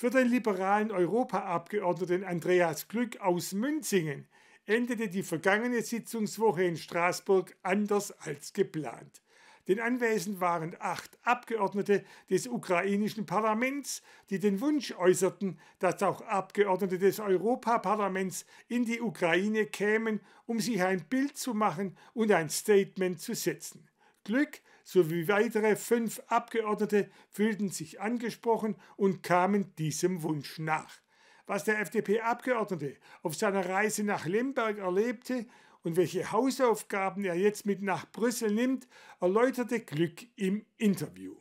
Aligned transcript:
Für 0.00 0.10
den 0.10 0.28
liberalen 0.28 0.92
Europaabgeordneten 0.92 2.22
Andreas 2.22 2.86
Glück 2.86 3.20
aus 3.20 3.52
Münzingen 3.52 4.28
endete 4.64 5.08
die 5.08 5.24
vergangene 5.24 5.82
Sitzungswoche 5.82 6.62
in 6.62 6.76
Straßburg 6.76 7.56
anders 7.64 8.12
als 8.20 8.52
geplant. 8.52 9.20
Denn 9.66 9.80
anwesend 9.80 10.40
waren 10.40 10.76
acht 10.78 11.18
Abgeordnete 11.24 12.04
des 12.30 12.46
ukrainischen 12.46 13.26
Parlaments, 13.26 14.00
die 14.30 14.38
den 14.38 14.60
Wunsch 14.60 14.92
äußerten, 14.92 15.58
dass 15.80 16.00
auch 16.04 16.20
Abgeordnete 16.20 17.00
des 17.00 17.18
Europaparlaments 17.18 18.46
in 18.68 18.84
die 18.84 19.00
Ukraine 19.00 19.66
kämen, 19.66 20.20
um 20.46 20.60
sich 20.60 20.80
ein 20.80 21.06
Bild 21.08 21.36
zu 21.36 21.54
machen 21.54 21.96
und 22.14 22.30
ein 22.30 22.50
Statement 22.50 23.20
zu 23.20 23.34
setzen. 23.34 23.87
Glück 24.28 24.60
sowie 24.84 25.26
weitere 25.26 25.74
fünf 25.74 26.20
Abgeordnete 26.26 27.08
fühlten 27.30 27.70
sich 27.70 28.02
angesprochen 28.02 28.76
und 28.96 29.22
kamen 29.22 29.74
diesem 29.76 30.22
Wunsch 30.22 30.58
nach. 30.58 31.00
Was 31.46 31.64
der 31.64 31.80
FDP-Abgeordnete 31.80 32.96
auf 33.22 33.34
seiner 33.34 33.66
Reise 33.66 34.04
nach 34.04 34.26
Lemberg 34.26 34.76
erlebte 34.76 35.46
und 35.82 35.96
welche 35.96 36.30
Hausaufgaben 36.30 37.24
er 37.24 37.36
jetzt 37.36 37.64
mit 37.64 37.80
nach 37.80 38.12
Brüssel 38.12 38.52
nimmt, 38.52 38.86
erläuterte 39.18 39.80
Glück 39.80 40.26
im 40.36 40.66
Interview. 40.76 41.34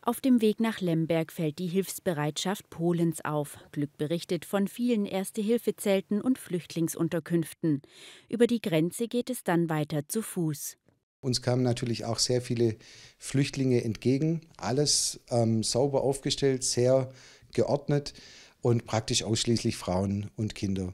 Auf 0.00 0.22
dem 0.22 0.40
Weg 0.40 0.58
nach 0.58 0.80
Lemberg 0.80 1.32
fällt 1.32 1.58
die 1.58 1.66
Hilfsbereitschaft 1.66 2.70
Polens 2.70 3.22
auf. 3.26 3.58
Glück 3.72 3.94
berichtet 3.98 4.46
von 4.46 4.68
vielen 4.68 5.04
Erste-Hilfe-Zelten 5.04 6.22
und 6.22 6.38
Flüchtlingsunterkünften. 6.38 7.82
Über 8.30 8.46
die 8.46 8.62
Grenze 8.62 9.06
geht 9.06 9.28
es 9.28 9.44
dann 9.44 9.68
weiter 9.68 10.08
zu 10.08 10.22
Fuß. 10.22 10.78
Uns 11.24 11.40
kamen 11.40 11.62
natürlich 11.62 12.04
auch 12.04 12.18
sehr 12.18 12.42
viele 12.42 12.76
Flüchtlinge 13.18 13.82
entgegen. 13.82 14.42
Alles 14.58 15.20
ähm, 15.30 15.62
sauber 15.62 16.02
aufgestellt, 16.02 16.62
sehr 16.64 17.08
geordnet 17.54 18.12
und 18.60 18.84
praktisch 18.84 19.22
ausschließlich 19.22 19.76
Frauen 19.76 20.30
und 20.36 20.54
Kinder. 20.54 20.92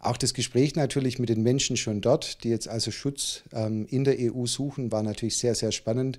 Auch 0.00 0.16
das 0.16 0.34
Gespräch 0.34 0.74
natürlich 0.74 1.20
mit 1.20 1.28
den 1.28 1.44
Menschen 1.44 1.76
schon 1.76 2.00
dort, 2.00 2.42
die 2.42 2.48
jetzt 2.48 2.66
also 2.66 2.90
Schutz 2.90 3.44
ähm, 3.52 3.86
in 3.88 4.02
der 4.02 4.16
EU 4.18 4.46
suchen, 4.46 4.90
war 4.90 5.04
natürlich 5.04 5.36
sehr, 5.36 5.54
sehr 5.54 5.70
spannend. 5.70 6.18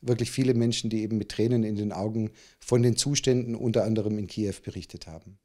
Wirklich 0.00 0.30
viele 0.30 0.54
Menschen, 0.54 0.88
die 0.88 1.02
eben 1.02 1.18
mit 1.18 1.30
Tränen 1.30 1.64
in 1.64 1.74
den 1.74 1.92
Augen 1.92 2.30
von 2.60 2.82
den 2.82 2.96
Zuständen 2.96 3.56
unter 3.56 3.84
anderem 3.84 4.18
in 4.18 4.28
Kiew 4.28 4.54
berichtet 4.64 5.08
haben. 5.08 5.38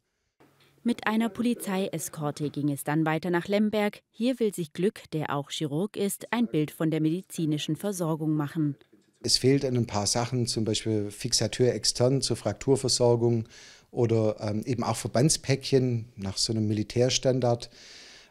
Mit 0.88 1.08
einer 1.08 1.30
Polizeieskorte 1.30 2.52
ging 2.52 2.70
es 2.70 2.84
dann 2.84 3.08
weiter 3.08 3.32
nach 3.32 3.48
Lemberg. 3.48 4.04
Hier 4.12 4.40
will 4.40 4.54
sich 4.54 4.72
Glück, 4.72 5.10
der 5.14 5.36
auch 5.36 5.50
Chirurg 5.50 5.98
ist, 5.98 6.32
ein 6.32 6.46
Bild 6.46 6.70
von 6.70 6.92
der 6.92 7.02
medizinischen 7.02 7.76
Versorgung 7.76 8.34
machen. 8.34 8.76
Es 9.24 9.40
fehlt 9.40 9.66
an 9.66 9.78
ein 9.78 9.88
paar 9.88 10.06
Sachen, 10.06 10.46
zum 10.46 10.64
Beispiel 10.64 11.10
Fixateur 11.10 11.74
extern 11.74 12.22
zur 12.22 12.36
Frakturversorgung 12.38 13.48
oder 13.90 14.36
ähm, 14.40 14.62
eben 14.64 14.84
auch 14.84 14.96
Verbandspäckchen 14.96 16.06
nach 16.18 16.38
so 16.38 16.54
einem 16.54 16.68
Militärstandard. 16.68 17.72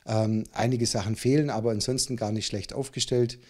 Ähm, 0.06 0.44
einige 0.52 0.86
Sachen 0.86 1.16
fehlen, 1.16 1.50
aber 1.50 1.72
ansonsten 1.72 2.14
gar 2.14 2.30
nicht 2.30 2.46
schlecht 2.46 2.72
aufgestellt. 2.72 3.41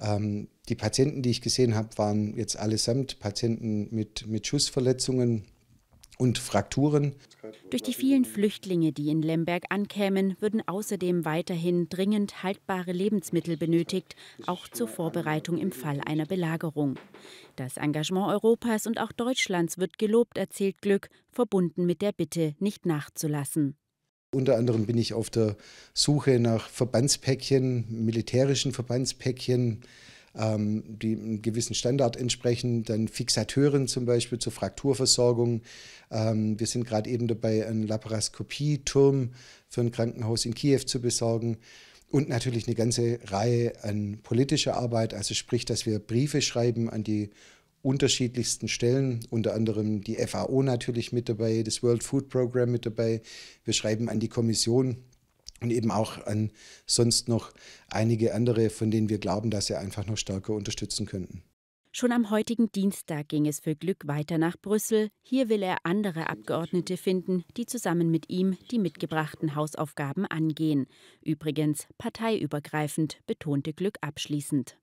Ähm, 0.00 0.48
die 0.68 0.74
Patienten, 0.74 1.22
die 1.22 1.30
ich 1.30 1.42
gesehen 1.42 1.76
habe, 1.76 1.96
waren 1.96 2.36
jetzt 2.36 2.58
allesamt 2.58 3.20
Patienten 3.20 3.86
mit, 3.94 4.26
mit 4.26 4.48
Schussverletzungen 4.48 5.44
und 6.18 6.38
Frakturen. 6.38 7.14
Durch 7.70 7.82
die 7.82 7.92
vielen 7.92 8.24
Flüchtlinge, 8.24 8.92
die 8.92 9.10
in 9.10 9.20
Lemberg 9.20 9.64
ankämen, 9.68 10.36
würden 10.40 10.66
außerdem 10.66 11.26
weiterhin 11.26 11.90
dringend 11.90 12.42
haltbare 12.42 12.92
Lebensmittel 12.92 13.58
benötigt, 13.58 14.16
auch 14.46 14.68
zur 14.68 14.88
Vorbereitung 14.88 15.58
im 15.58 15.70
Fall 15.70 16.00
einer 16.06 16.24
Belagerung. 16.24 16.98
Das 17.56 17.76
Engagement 17.76 18.28
Europas 18.28 18.86
und 18.86 18.98
auch 18.98 19.12
Deutschlands 19.12 19.76
wird 19.76 19.98
gelobt, 19.98 20.38
erzählt 20.38 20.80
Glück, 20.80 21.10
verbunden 21.30 21.84
mit 21.84 22.00
der 22.00 22.12
Bitte, 22.12 22.54
nicht 22.58 22.86
nachzulassen. 22.86 23.76
Unter 24.34 24.56
anderem 24.56 24.86
bin 24.86 24.96
ich 24.96 25.12
auf 25.12 25.28
der 25.28 25.56
Suche 25.92 26.38
nach 26.38 26.68
Verbandspäckchen, 26.70 27.84
militärischen 27.90 28.72
Verbandspäckchen, 28.72 29.82
ähm, 30.38 30.84
die 30.86 31.12
einem 31.12 31.42
gewissen 31.42 31.74
Standard 31.74 32.16
entsprechen, 32.16 32.84
dann 32.84 33.08
Fixateuren 33.08 33.88
zum 33.88 34.06
Beispiel 34.06 34.38
zur 34.38 34.52
Frakturversorgung. 34.52 35.62
Ähm, 36.10 36.58
wir 36.58 36.66
sind 36.66 36.86
gerade 36.86 37.10
eben 37.10 37.26
dabei, 37.26 37.66
einen 37.66 37.86
Laparoskopieturm 37.86 39.30
für 39.68 39.80
ein 39.80 39.90
Krankenhaus 39.90 40.46
in 40.46 40.54
Kiew 40.54 40.80
zu 40.80 41.00
besorgen. 41.00 41.58
Und 42.10 42.30
natürlich 42.30 42.66
eine 42.66 42.74
ganze 42.74 43.18
Reihe 43.24 43.84
an 43.84 44.20
politischer 44.22 44.76
Arbeit, 44.76 45.12
also 45.12 45.34
sprich, 45.34 45.66
dass 45.66 45.84
wir 45.84 45.98
Briefe 45.98 46.40
schreiben 46.40 46.88
an 46.88 47.04
die 47.04 47.28
unterschiedlichsten 47.82 48.68
Stellen, 48.68 49.20
unter 49.30 49.54
anderem 49.54 50.02
die 50.02 50.16
FAO 50.16 50.62
natürlich 50.62 51.12
mit 51.12 51.28
dabei, 51.28 51.62
das 51.62 51.82
World 51.82 52.02
Food 52.02 52.28
Program 52.28 52.70
mit 52.70 52.86
dabei. 52.86 53.20
Wir 53.64 53.74
schreiben 53.74 54.08
an 54.08 54.20
die 54.20 54.28
Kommission 54.28 54.96
und 55.60 55.70
eben 55.70 55.90
auch 55.90 56.26
an 56.26 56.50
sonst 56.86 57.28
noch 57.28 57.52
einige 57.88 58.34
andere, 58.34 58.70
von 58.70 58.90
denen 58.90 59.08
wir 59.08 59.18
glauben, 59.18 59.50
dass 59.50 59.66
sie 59.66 59.76
einfach 59.76 60.06
noch 60.06 60.16
stärker 60.16 60.54
unterstützen 60.54 61.06
könnten. 61.06 61.42
Schon 61.90 62.12
am 62.12 62.30
heutigen 62.30 62.70
Dienstag 62.70 63.28
ging 63.28 63.46
es 63.46 63.60
für 63.60 63.74
Glück 63.74 64.06
weiter 64.06 64.38
nach 64.38 64.56
Brüssel. 64.56 65.08
Hier 65.22 65.48
will 65.48 65.62
er 65.62 65.78
andere 65.84 66.28
Abgeordnete 66.28 66.96
finden, 66.96 67.44
die 67.56 67.66
zusammen 67.66 68.10
mit 68.10 68.28
ihm 68.28 68.56
die 68.70 68.78
mitgebrachten 68.78 69.54
Hausaufgaben 69.54 70.26
angehen. 70.26 70.86
Übrigens 71.22 71.88
parteiübergreifend, 71.96 73.18
betonte 73.26 73.72
Glück 73.72 73.96
abschließend. 74.02 74.78